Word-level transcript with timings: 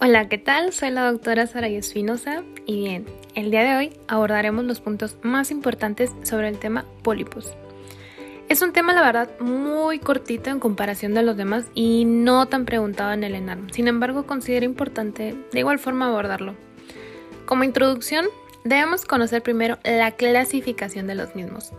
Hola, 0.00 0.28
¿qué 0.28 0.38
tal? 0.38 0.72
Soy 0.72 0.90
la 0.90 1.10
doctora 1.10 1.46
Saraya 1.46 1.78
Espinosa 1.78 2.42
y 2.66 2.80
bien, 2.80 3.06
el 3.36 3.52
día 3.52 3.62
de 3.62 3.76
hoy 3.76 3.92
abordaremos 4.08 4.64
los 4.64 4.80
puntos 4.80 5.16
más 5.22 5.52
importantes 5.52 6.10
sobre 6.24 6.48
el 6.48 6.58
tema 6.58 6.84
pólipos. 7.02 7.52
Es 8.48 8.60
un 8.60 8.72
tema, 8.72 8.92
la 8.92 9.02
verdad, 9.02 9.30
muy 9.38 10.00
cortito 10.00 10.50
en 10.50 10.58
comparación 10.58 11.14
de 11.14 11.22
los 11.22 11.36
demás 11.36 11.66
y 11.74 12.04
no 12.06 12.46
tan 12.46 12.64
preguntado 12.64 13.12
en 13.12 13.22
el 13.22 13.36
ENARM. 13.36 13.70
Sin 13.70 13.86
embargo, 13.86 14.26
considero 14.26 14.66
importante 14.66 15.36
de 15.52 15.58
igual 15.60 15.78
forma 15.78 16.08
abordarlo. 16.08 16.56
Como 17.46 17.62
introducción, 17.62 18.26
debemos 18.64 19.04
conocer 19.04 19.42
primero 19.42 19.78
la 19.84 20.10
clasificación 20.10 21.06
de 21.06 21.14
los 21.14 21.36
mismos, 21.36 21.72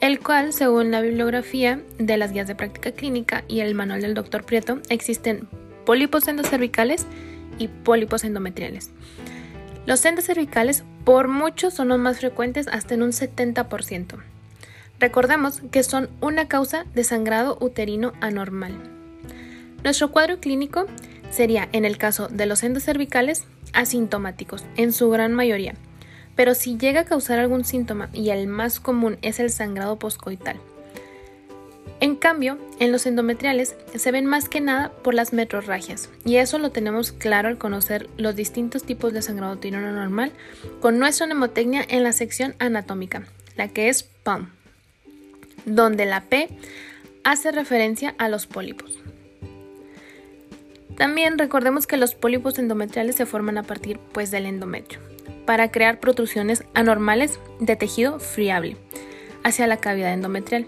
el 0.00 0.20
cual, 0.20 0.54
según 0.54 0.90
la 0.90 1.02
bibliografía 1.02 1.82
de 1.98 2.16
las 2.16 2.32
guías 2.32 2.48
de 2.48 2.54
práctica 2.54 2.92
clínica 2.92 3.44
y 3.46 3.60
el 3.60 3.74
manual 3.74 4.00
del 4.00 4.14
doctor 4.14 4.42
Prieto, 4.42 4.80
existen 4.88 5.48
pólipos 5.84 6.26
endocervicales 6.28 7.06
y 7.58 7.68
pólipos 7.68 8.24
endometriales. 8.24 8.90
Los 9.86 10.04
endocervicales 10.04 10.84
por 11.04 11.28
mucho 11.28 11.70
son 11.70 11.88
los 11.88 11.98
más 11.98 12.18
frecuentes 12.18 12.68
hasta 12.68 12.94
en 12.94 13.02
un 13.02 13.10
70%. 13.10 14.22
Recordemos 15.00 15.60
que 15.72 15.82
son 15.82 16.08
una 16.20 16.46
causa 16.46 16.84
de 16.94 17.02
sangrado 17.02 17.58
uterino 17.60 18.12
anormal. 18.20 18.72
Nuestro 19.82 20.12
cuadro 20.12 20.38
clínico 20.38 20.86
sería, 21.30 21.68
en 21.72 21.84
el 21.84 21.98
caso 21.98 22.28
de 22.28 22.46
los 22.46 22.62
endocervicales, 22.62 23.44
asintomáticos, 23.72 24.64
en 24.76 24.92
su 24.92 25.10
gran 25.10 25.34
mayoría, 25.34 25.74
pero 26.36 26.54
si 26.54 26.78
llega 26.78 27.00
a 27.00 27.04
causar 27.04 27.40
algún 27.40 27.64
síntoma 27.64 28.08
y 28.12 28.30
el 28.30 28.46
más 28.46 28.78
común 28.78 29.18
es 29.22 29.40
el 29.40 29.50
sangrado 29.50 29.98
poscoital, 29.98 30.60
en 32.02 32.16
cambio, 32.16 32.58
en 32.80 32.90
los 32.90 33.06
endometriales 33.06 33.76
se 33.94 34.10
ven 34.10 34.26
más 34.26 34.48
que 34.48 34.60
nada 34.60 34.90
por 35.04 35.14
las 35.14 35.32
metrorragias, 35.32 36.10
y 36.24 36.38
eso 36.38 36.58
lo 36.58 36.72
tenemos 36.72 37.12
claro 37.12 37.48
al 37.48 37.58
conocer 37.58 38.10
los 38.16 38.34
distintos 38.34 38.82
tipos 38.82 39.12
de 39.12 39.22
sangrado 39.22 39.52
uterino 39.52 39.80
normal 39.80 40.32
con 40.80 40.98
nuestra 40.98 41.26
mnemotecnia 41.26 41.86
en 41.88 42.02
la 42.02 42.12
sección 42.12 42.56
anatómica, 42.58 43.22
la 43.54 43.68
que 43.68 43.88
es 43.88 44.02
PAM, 44.02 44.50
donde 45.64 46.04
la 46.04 46.22
P 46.22 46.48
hace 47.22 47.52
referencia 47.52 48.16
a 48.18 48.28
los 48.28 48.48
pólipos. 48.48 48.98
También 50.96 51.38
recordemos 51.38 51.86
que 51.86 51.98
los 51.98 52.16
pólipos 52.16 52.58
endometriales 52.58 53.14
se 53.14 53.26
forman 53.26 53.58
a 53.58 53.62
partir 53.62 54.00
pues 54.10 54.32
del 54.32 54.46
endometrio, 54.46 54.98
para 55.46 55.70
crear 55.70 56.00
protrusiones 56.00 56.64
anormales 56.74 57.38
de 57.60 57.76
tejido 57.76 58.18
friable 58.18 58.76
hacia 59.44 59.68
la 59.68 59.76
cavidad 59.76 60.12
endometrial. 60.12 60.66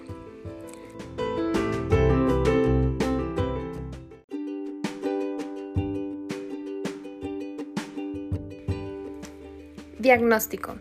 Diagnóstico. 9.98 10.77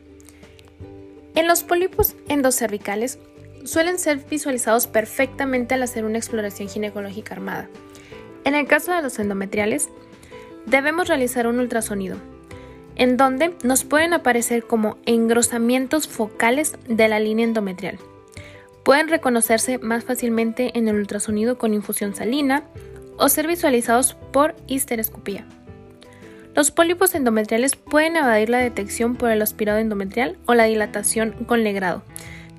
En 1.36 1.48
los 1.48 1.64
pólipos 1.64 2.16
endocervicales 2.28 3.20
suelen 3.64 3.98
ser 3.98 4.20
visualizados 4.30 4.88
perfectamente 4.88 5.74
al 5.74 5.84
hacer 5.84 6.06
una 6.06 6.18
exploración 6.18 6.70
ginecológica 6.70 7.34
armada. 7.34 7.70
En 8.44 8.56
el 8.56 8.68
caso 8.68 8.94
de 8.94 9.02
los 9.02 9.18
endometriales, 9.20 9.90
debemos 10.66 11.08
realizar 11.08 11.48
un 11.48 11.60
ultrasonido, 11.60 12.18
en 12.96 13.18
donde 13.18 13.56
nos 13.64 13.84
pueden 13.84 14.14
aparecer 14.14 14.66
como 14.66 14.98
engrosamientos 15.06 16.08
focales 16.08 16.78
de 16.88 17.08
la 17.08 17.20
línea 17.20 17.46
endometrial. 17.46 17.98
Pueden 18.84 19.08
reconocerse 19.08 19.78
más 19.78 20.04
fácilmente 20.04 20.78
en 20.78 20.88
el 20.88 20.96
ultrasonido 20.96 21.58
con 21.58 21.74
infusión 21.74 22.16
salina 22.16 22.66
o 23.18 23.30
ser 23.30 23.48
visualizados 23.48 24.16
por 24.32 24.56
histerescopía. 24.68 25.48
Los 26.56 26.70
pólipos 26.70 27.16
endometriales 27.16 27.76
pueden 27.76 28.16
evadir 28.16 28.50
la 28.50 28.60
detección 28.60 29.16
por 29.16 29.32
el 29.32 29.42
aspirado 29.42 29.80
endometrial 29.80 30.38
o 30.46 30.54
la 30.54 30.66
dilatación 30.66 31.32
con 31.48 31.64
legrado, 31.64 32.04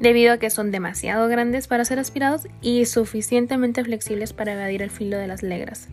debido 0.00 0.32
a 0.32 0.38
que 0.38 0.50
son 0.50 0.72
demasiado 0.72 1.28
grandes 1.28 1.68
para 1.68 1.84
ser 1.84 2.00
aspirados 2.00 2.48
y 2.60 2.86
suficientemente 2.86 3.84
flexibles 3.84 4.32
para 4.32 4.54
evadir 4.54 4.82
el 4.82 4.90
filo 4.90 5.16
de 5.16 5.28
las 5.28 5.44
legras. 5.44 5.88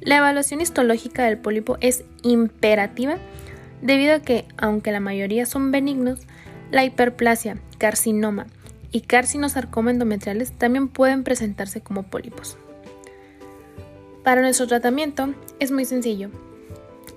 La 0.00 0.16
evaluación 0.16 0.60
histológica 0.60 1.22
del 1.24 1.38
pólipo 1.38 1.78
es 1.80 2.02
imperativa 2.24 3.18
debido 3.80 4.16
a 4.16 4.20
que, 4.20 4.46
aunque 4.56 4.90
la 4.90 4.98
mayoría 4.98 5.46
son 5.46 5.70
benignos, 5.70 6.26
la 6.72 6.84
hiperplasia, 6.84 7.58
carcinoma 7.78 8.48
y 8.90 9.02
carcinosarcoma 9.02 9.92
endometriales 9.92 10.50
también 10.52 10.88
pueden 10.88 11.22
presentarse 11.22 11.80
como 11.80 12.02
pólipos. 12.02 12.58
Para 14.24 14.40
nuestro 14.40 14.66
tratamiento 14.66 15.32
es 15.60 15.70
muy 15.70 15.84
sencillo 15.84 16.30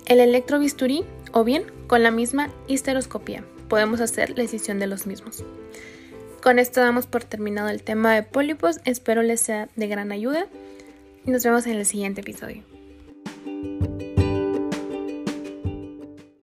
el 0.06 0.20
electrobisturí 0.20 1.04
o 1.32 1.44
bien 1.44 1.64
con 1.86 2.02
la 2.02 2.10
misma 2.10 2.50
histeroscopía. 2.66 3.44
Podemos 3.68 4.00
hacer 4.00 4.30
la 4.30 4.42
decisión 4.42 4.78
de 4.78 4.86
los 4.86 5.06
mismos. 5.06 5.44
Con 6.42 6.58
esto 6.58 6.80
damos 6.80 7.06
por 7.06 7.24
terminado 7.24 7.68
el 7.68 7.82
tema 7.82 8.14
de 8.14 8.22
pólipos. 8.22 8.78
Espero 8.84 9.22
les 9.22 9.40
sea 9.40 9.68
de 9.74 9.88
gran 9.88 10.12
ayuda 10.12 10.46
y 11.24 11.30
nos 11.30 11.44
vemos 11.44 11.66
en 11.66 11.76
el 11.76 11.84
siguiente 11.84 12.20
episodio. 12.20 12.62